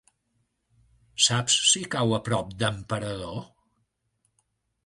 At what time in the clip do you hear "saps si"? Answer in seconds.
1.25-1.83